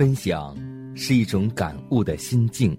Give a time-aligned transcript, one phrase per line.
[0.00, 0.56] 分享
[0.96, 2.74] 是一种感悟的心境，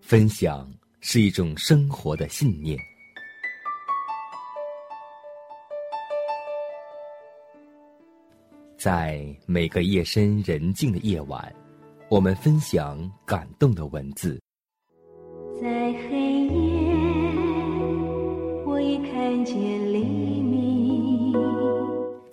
[0.00, 0.66] 分享
[1.00, 2.78] 是一种生活的信念。
[8.78, 11.54] 在每个夜深人静的夜晚，
[12.08, 14.40] 我们分享感动的文字。
[15.60, 16.25] 在黑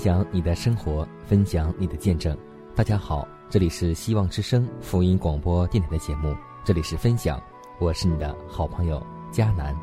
[0.00, 2.34] 享你的生活，分享你的见证。
[2.74, 6.34] 大家好，这里是希望之声福音广播电台的节目，
[6.64, 7.38] 这里是分享，
[7.78, 9.76] 我是你的好朋友佳南。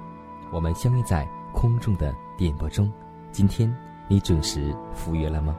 [0.52, 2.92] 我们相遇在空中的点播中，
[3.32, 3.72] 今天
[4.08, 5.56] 你准时赴约了吗？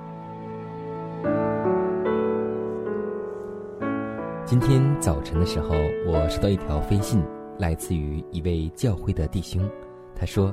[4.44, 5.68] 今天早晨的时候，
[6.04, 7.22] 我收到一条飞信，
[7.60, 9.62] 来自于一位教会的弟兄，
[10.16, 10.52] 他说。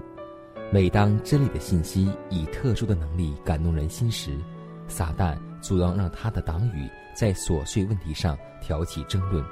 [0.71, 4.37] 每当真理的信息以特殊的能力感动人心时，
[4.87, 9.45] 撒旦主要让他的党羽在琐碎问题上挑起争论，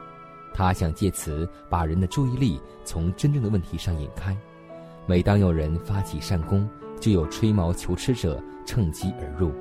[0.53, 4.36] 他想借此把人的注意力从真正的问题上引开。
[5.05, 6.67] 每当有人发起善功，
[7.00, 9.52] 就有吹毛求疵者趁机而入，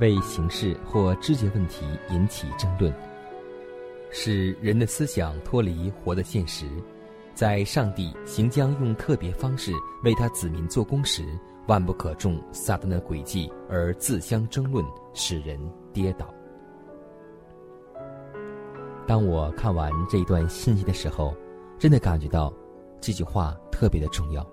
[0.00, 2.92] 为形式或肢节问题引起争论，
[4.10, 6.66] 使人的思想脱离活的现实。
[7.38, 9.70] 在上帝行将用特别方式
[10.02, 11.22] 为他子民做工时，
[11.68, 14.84] 万不可中撒旦的诡计而自相争论，
[15.14, 15.56] 使人
[15.92, 16.34] 跌倒。
[19.06, 21.32] 当我看完这一段信息的时候，
[21.78, 22.52] 真的感觉到
[23.00, 24.44] 这句话特别的重要。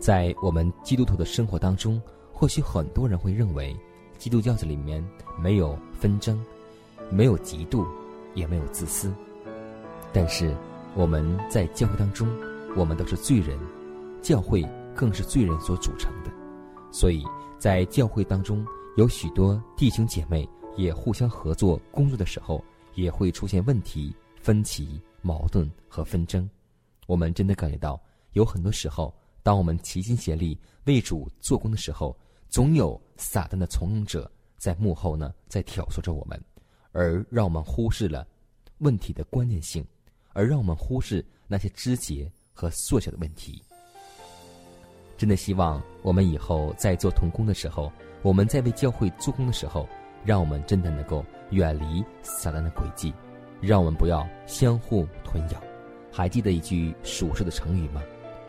[0.00, 3.72] 在我们基督徒的生活当中，或许很多人会认为，
[4.18, 5.00] 基督教子里面
[5.38, 6.44] 没有纷争，
[7.08, 7.86] 没有嫉妒，
[8.34, 9.14] 也没有自私，
[10.12, 10.52] 但是。
[10.94, 12.28] 我们在教会当中，
[12.76, 13.58] 我们都是罪人，
[14.20, 14.62] 教会
[14.94, 16.30] 更是罪人所组成的，
[16.92, 17.24] 所以
[17.58, 18.64] 在教会当中
[18.98, 22.62] 有许多弟兄姐妹也互相合作工作的时候，
[22.94, 26.48] 也会出现问题、分歧、矛盾和纷争。
[27.06, 27.98] 我们真的感觉到，
[28.32, 32.14] 有很多时候，当我们齐心协力为主做工的时候，
[32.50, 36.38] 总有撒旦的从容者在幕后呢，在挑唆着我们，
[36.92, 38.26] 而让我们忽视了
[38.80, 39.82] 问题的关键性。
[40.32, 43.62] 而让我们忽视那些枝节和缩小的问题。
[45.16, 49.88] 真的希望我们以后在做童工的时候，我们在为教会做工的时候，
[50.24, 53.14] 让我们真的能够远离撒旦的诡计，
[53.60, 55.62] 让我们不要相互吞咬。
[56.10, 58.02] 还记得一句属实的成语吗？“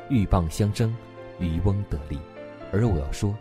[0.09, 0.95] 鹬蚌相争，
[1.39, 2.19] 渔翁得利。”
[2.73, 3.33] 而我要说，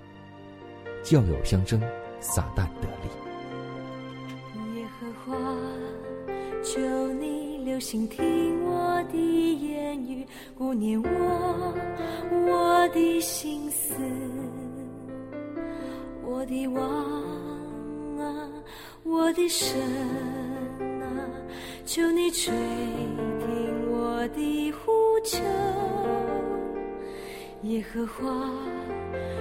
[1.03, 1.81] 教友相争，
[2.21, 3.32] 撒旦得利。
[7.73, 10.27] 留心听我的言语，
[10.59, 11.75] 顾念我
[12.31, 13.95] 我的心思，
[16.23, 16.85] 我的王
[18.19, 18.47] 啊，
[19.05, 19.81] 我的神
[21.01, 21.25] 啊，
[21.87, 24.93] 求你垂听我的呼
[25.25, 25.43] 求，
[27.63, 28.29] 耶和华，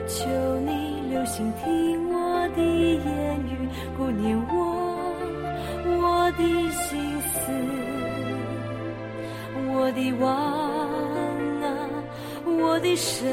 [0.07, 0.25] 求
[0.61, 4.55] 你留心听我的言语，顾念我
[5.85, 7.90] 我的心思。
[9.91, 10.31] 我的王
[11.61, 11.67] 啊，
[12.45, 13.27] 我的神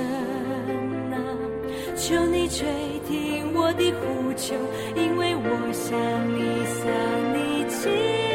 [1.13, 1.17] 啊，
[1.97, 2.67] 求你垂
[3.07, 4.57] 听我的呼求，
[4.97, 5.97] 因为我想
[6.35, 6.83] 你想
[7.33, 8.28] 你祈。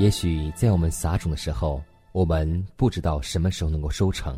[0.00, 4.34] 也许在我们撒种的时候，我们不知道什么时候能够收成；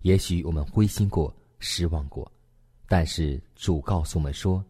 [0.00, 2.32] 也许我们灰心过、失望过，
[2.88, 4.64] 但是主告诉我们说：“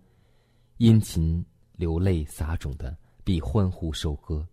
[0.79, 1.47] 殷勤
[1.77, 4.45] 流泪撒种的，必欢呼收割。”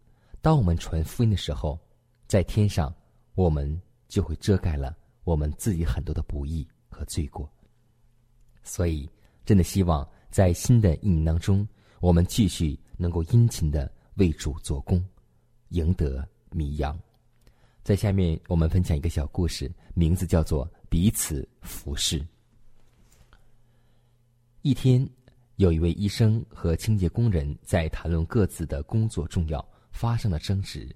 [0.44, 1.80] 当我们传福音的时候，
[2.28, 2.94] 在天上，
[3.34, 7.52] 我们就会遮盖了我们自己很多的不义和罪过。
[8.62, 9.10] 所以，
[9.44, 11.68] 真的希望在新的一年当中，
[12.00, 13.92] 我们继续能够殷勤的。
[14.16, 15.02] 为主做工，
[15.70, 16.98] 赢得迷羊。
[17.84, 22.20] 在下面，我们分享一个小故事，名字叫做《彼此服侍》。
[24.62, 25.10] 一天，
[25.56, 30.88] 有一位医生和清洁工人在谈论各自的工作重要，发生了争执。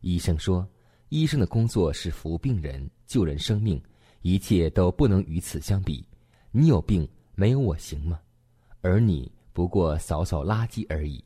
[0.00, 0.66] 医生说
[1.10, 3.82] ：“医生的工作是服务病人、救人生命，
[4.22, 6.06] 一切都不能与此相比。
[6.50, 8.20] 你有病，没有我行吗？
[8.80, 11.22] 而你不过扫扫垃圾而已。”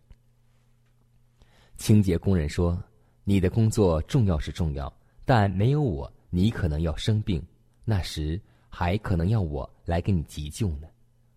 [1.76, 2.82] 清洁工人说
[3.24, 4.92] ：“你的工作重要是重要，
[5.24, 7.40] 但没有我，你可能要生病，
[7.84, 10.88] 那时还可能要我来给你急救呢。”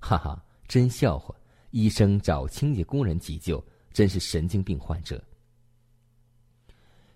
[0.02, 1.36] 哈哈，真笑话！
[1.72, 5.24] 医生找清洁工人急救，真是神经病患者。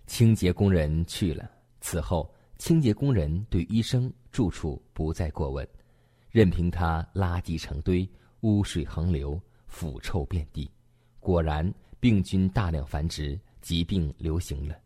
[0.06, 1.50] 清洁工人去了。
[1.80, 5.66] 此后，清洁工人对医生住处不再过问，
[6.30, 8.08] 任凭他垃圾成堆，
[8.40, 10.70] 污水横流，腐臭遍地。
[11.18, 11.72] 果然。
[12.00, 14.76] 病菌大量繁殖，疾病流行了，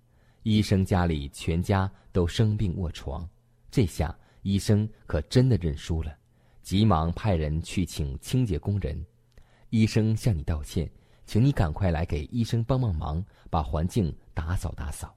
[0.42, 3.28] 医生家里全家都生病卧床。
[3.70, 6.16] 这下医生可真的认输了，
[6.62, 9.04] 急忙派人去请清洁工人。
[9.70, 10.90] 医生向你道歉，
[11.26, 15.14] 请你赶快来给医生帮帮忙，把环境打扫打扫。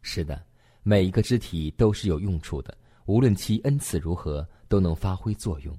[0.00, 0.44] 是的，
[0.82, 5.78] 每一个肢体都是有用处的，无论其恩赐如何，都能发挥作用。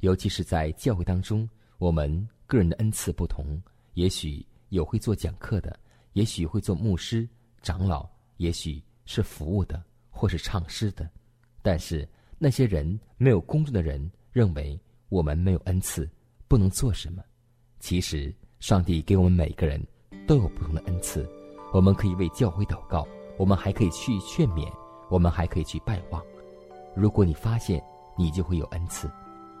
[0.00, 3.62] 尤其是在教会当中，我们个人的恩赐不同。
[3.94, 5.78] 也许有会做讲课的，
[6.14, 7.28] 也许会做牧师、
[7.60, 11.06] 长老，也许是服务的，或是唱诗的。
[11.60, 16.08] 但是那些人没有工作的人，认为我们没有恩赐，
[16.48, 17.22] 不能做什么。
[17.80, 19.78] 其实上帝给我们每个人
[20.26, 21.28] 都有不同的恩赐，
[21.70, 24.66] 我们可以为教会祷告，我们还可以去劝勉，
[25.10, 26.24] 我们还可以去拜望。
[26.96, 27.82] 如果你发现
[28.16, 29.10] 你就会有恩赐，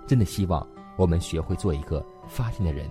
[0.06, 0.66] 真的希望
[0.96, 2.88] 我们学会做一个发现的人。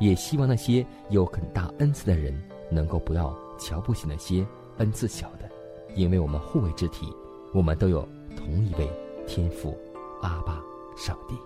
[0.00, 2.38] 也希望那些有很大恩赐的人，
[2.70, 4.46] 能够不要瞧不起那些
[4.78, 5.48] 恩赐小的，
[5.94, 7.12] 因为我们互为肢体，
[7.52, 8.90] 我们都有同一位
[9.26, 9.76] 天赋
[10.22, 10.62] 阿爸
[10.96, 11.36] 上帝。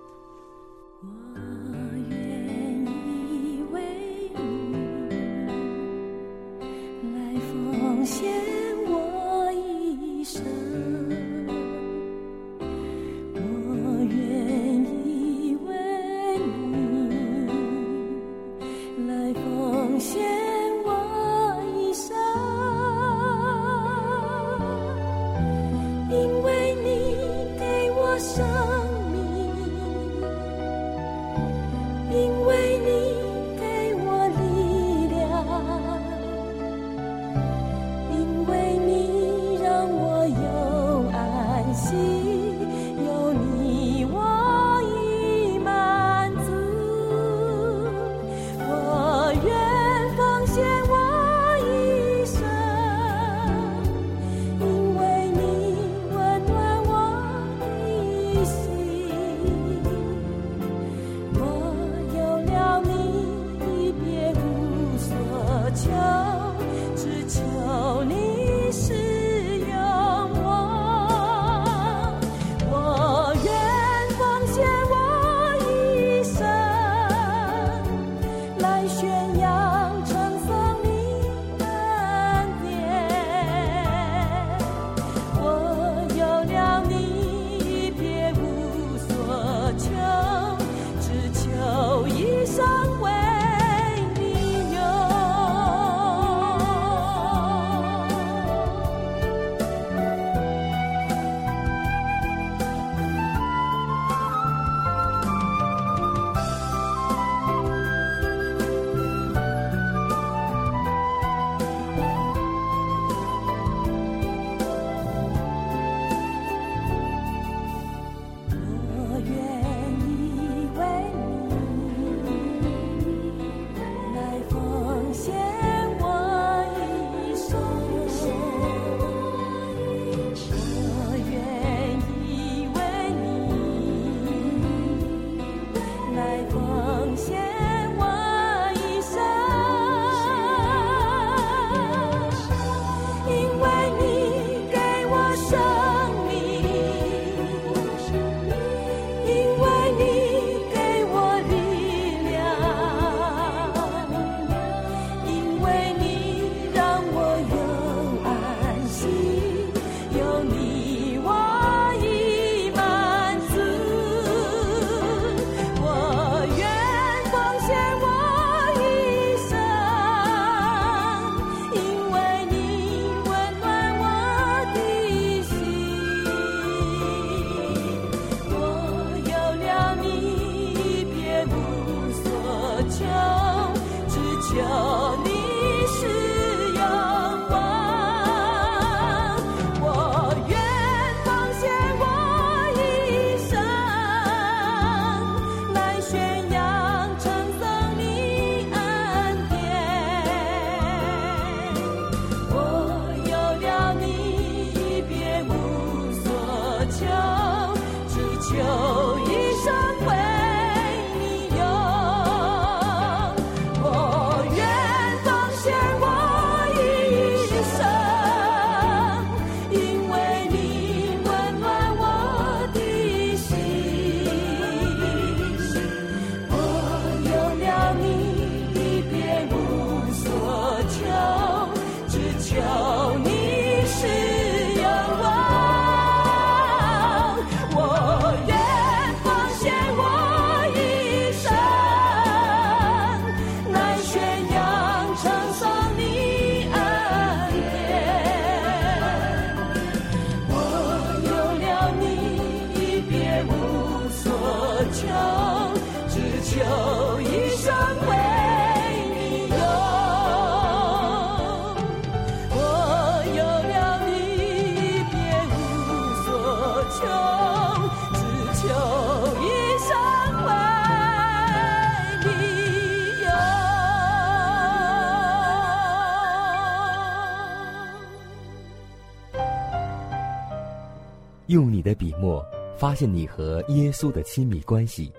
[281.48, 282.44] 用你的笔墨
[282.76, 285.10] 发现你和耶稣的亲密关系，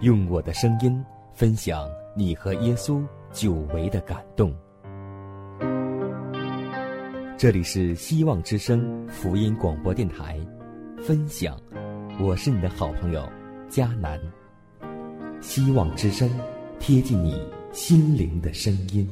[0.00, 1.00] 用我的声音
[1.32, 4.52] 分享你和耶稣久违的感动。
[7.36, 10.40] 这里是希望之声福音广播电台，
[11.00, 11.56] 分享，
[12.18, 13.24] 我是你的好朋友
[13.68, 14.20] 佳南。
[15.40, 16.28] 希望之声，
[16.80, 17.40] 贴近你
[17.70, 19.08] 心灵的声音。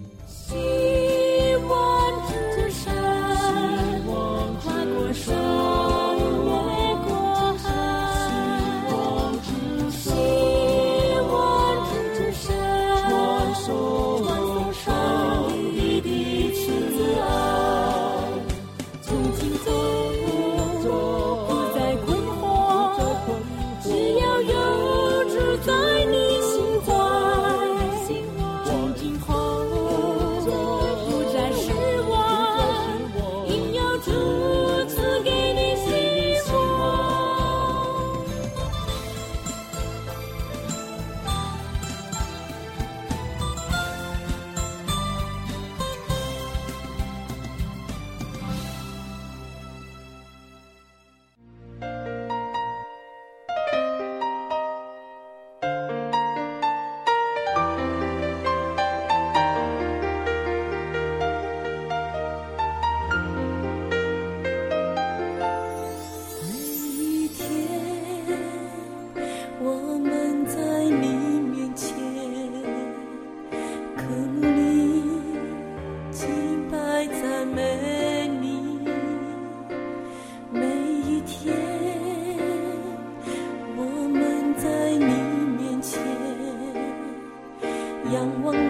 [88.13, 88.66] 仰望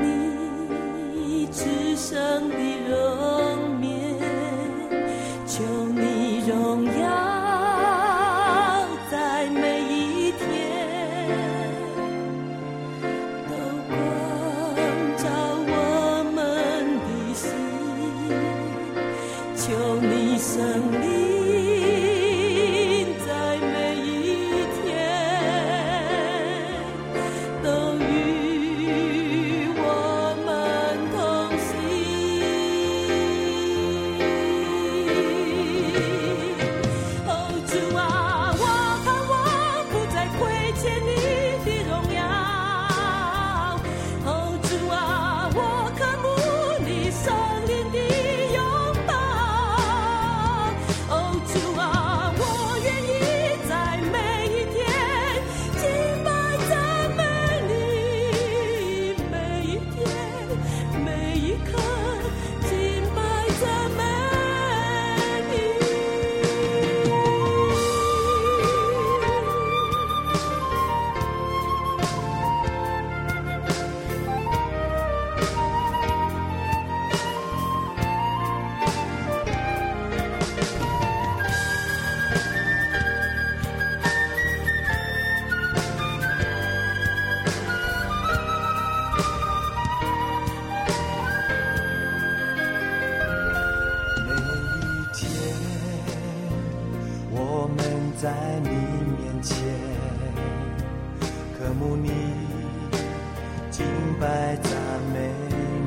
[104.27, 104.73] 来赞
[105.13, 105.21] 美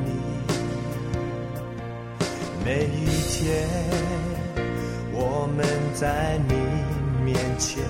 [0.05, 0.07] 你。
[2.63, 3.67] 每一天，
[5.11, 6.53] 我们在你
[7.21, 7.83] 面前，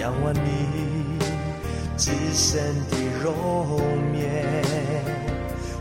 [0.00, 1.18] 仰望你
[1.96, 3.32] 至深的容
[4.16, 4.20] 颜，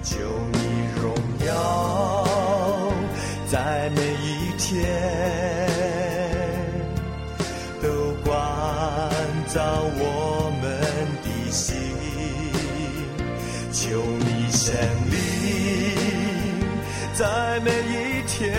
[0.04, 0.20] 求
[17.14, 18.54] 在每一天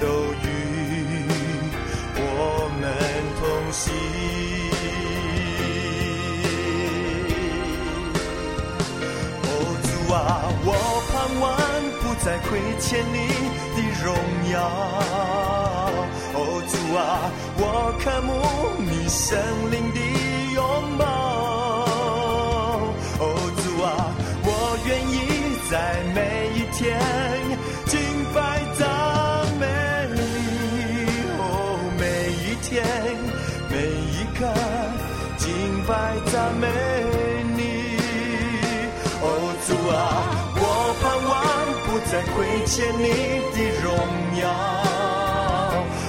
[0.00, 0.06] 都
[0.44, 0.46] 与
[2.14, 2.82] 我们
[3.40, 3.42] 同
[3.72, 3.82] 行。
[9.42, 9.46] 哦，
[9.82, 10.16] 主啊，
[10.64, 10.68] 我
[11.10, 11.44] 盼望
[12.00, 13.16] 不再亏欠你
[13.74, 14.06] 的荣
[14.52, 14.56] 耀。
[16.34, 16.98] 哦，主啊，
[17.58, 17.62] 我
[17.98, 18.30] 渴慕
[18.78, 19.36] 你生
[19.72, 19.92] 灵
[36.60, 36.66] 美
[37.56, 37.60] 你。
[39.20, 39.24] 哦，
[39.66, 39.96] 主啊，
[40.60, 40.62] 我
[41.00, 41.32] 盼望
[41.86, 43.06] 不再亏欠你
[43.54, 43.86] 的荣
[44.40, 44.42] 耀。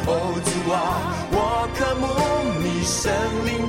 [0.07, 0.12] 哦，
[0.43, 0.77] 主啊，
[1.31, 1.38] 我
[1.77, 2.03] 渴慕
[2.63, 3.13] 你圣
[3.45, 3.68] 灵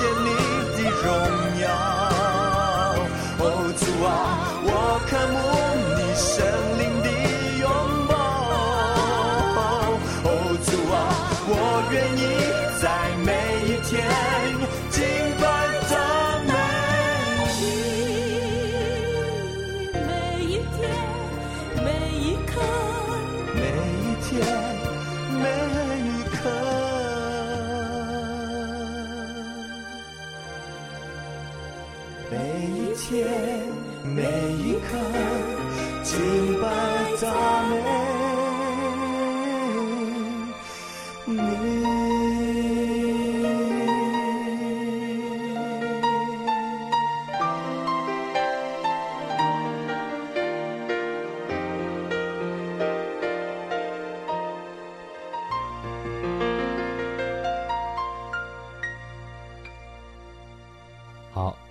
[0.00, 0.39] 见你。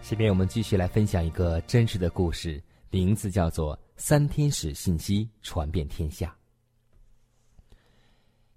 [0.10, 6.36] 这边我们继续来分享一个真实的故事，名字叫做《三天使信息传遍天下》。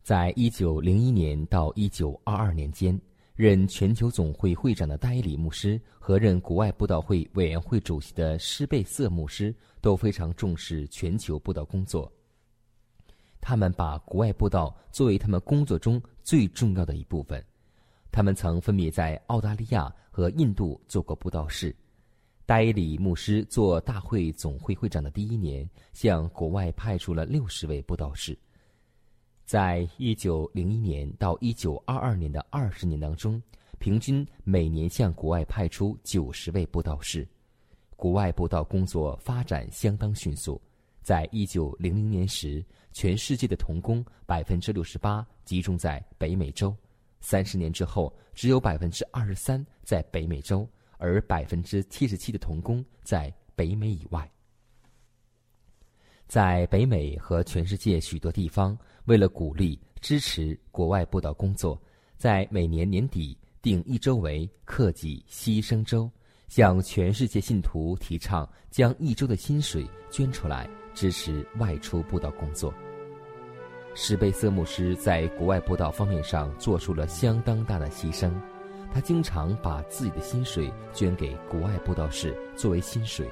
[0.02, 2.98] 在一九零一年到一九二二年间，
[3.34, 12.10] 任全球总会会长的戴里牧师和任国外布道会委员会主席的施贝瑟牧师都非常重视全球布道工作。
[13.42, 17.44] 他们把国外布道作为他们工作中最重要的一部分。
[18.10, 21.75] 他们曾分别在澳大利亚和印度做过布道士。
[22.44, 28.38] 戴里牧师做大会总会会长的第一年，向国外派出了六十位布道士。
[29.44, 33.42] 在一九零一年到一九二二年的二十年当中，
[33.79, 37.27] 平均每年向国外派出九十位布道士。
[37.96, 40.61] 国外布道工作发展相当迅速。
[41.03, 46.77] 在一九零零年时，全世界的童工百分之六十八集中在北美洲。
[47.22, 54.30] 三十年之后，只有百分之二十三在北美洲，而百分之七十七的童工在北美以外。
[56.26, 61.80] 在北美和全世界许多地方，为了鼓励支持国外布道工作，
[62.16, 66.11] 在每年年底定一周为克己牺牲周，
[66.48, 72.72] 向全世界信徒提倡将一周的薪水捐出来支持外出布道工作。
[73.94, 78.33] 施贝瑟牧师在国外布道方面上做出了相当大的牺牲，
[78.90, 83.31] 他经常把自己的薪水捐给国外布道士作为薪水。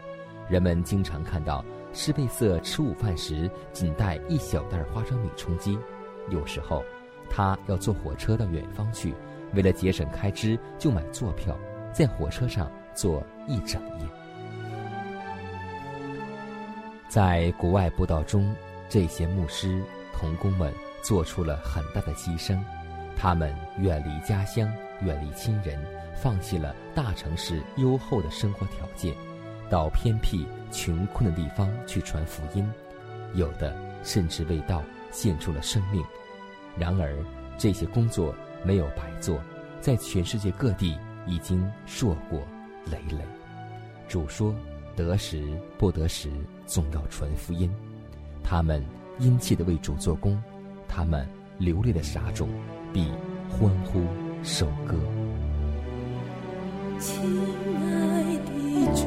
[0.51, 5.79] 人们经常看到施贝瑟吃午饭时仅带一小袋花生米充饥，
[6.29, 6.85] 有时候
[7.31, 9.15] 他要坐火车到远方去，
[9.55, 11.57] 为了节省开支就买坐票，
[11.91, 14.07] 在火车上坐一整夜。
[17.09, 18.55] 在国外布道中，
[18.91, 19.83] 这些牧师。
[20.21, 22.63] 童工们做出了很大的牺牲，
[23.17, 25.83] 他们远离家乡，远离亲人，
[26.15, 29.15] 放弃了大城市优厚的生活条件，
[29.71, 32.71] 到偏僻穷困的地方去传福音，
[33.33, 36.05] 有的甚至为道献出了生命。
[36.77, 37.17] 然而，
[37.57, 39.41] 这些工作没有白做，
[39.81, 42.43] 在全世界各地已经硕果
[42.85, 43.25] 累累。
[44.07, 44.55] 主说
[44.95, 46.31] ：“得时不得时，
[46.67, 47.73] 总要传福音。”
[48.45, 48.85] 他们
[49.21, 50.43] 殷切的为主做工，
[50.89, 51.29] 他们
[51.59, 52.49] 流泪的撒种，
[52.93, 53.07] 必
[53.49, 54.03] 欢呼
[54.43, 54.97] 收割。
[56.99, 57.21] 亲
[57.77, 58.51] 爱的
[58.95, 59.07] 主，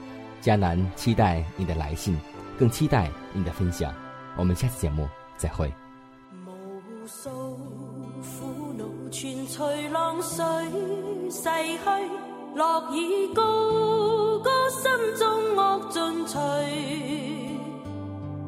[0.41, 2.17] 迦南期待你的来信，
[2.57, 3.93] 更期待你的分享。
[4.35, 5.71] 我们下次节目再会。
[6.45, 10.43] 无数苦恼全随浪水
[11.29, 11.85] 逝去，
[12.55, 13.43] 乐已高
[14.39, 16.39] 歌心中恶尽除，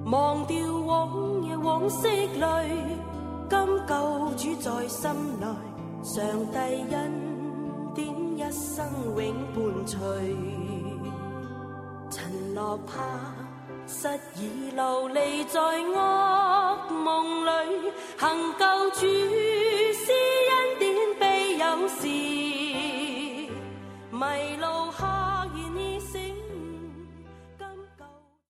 [0.10, 1.10] 忘掉往
[1.48, 2.72] 日往昔泪。
[3.50, 3.94] 今救
[4.36, 5.46] 主在心内，
[6.02, 6.58] 上帝
[6.96, 7.12] 恩
[7.94, 8.84] 典一生
[9.16, 10.00] 永伴随。
[12.54, 13.04] 落魄，
[13.88, 17.50] 失意流离在恶梦里，
[18.18, 20.12] 行救主施
[20.52, 22.33] 恩典，必有事。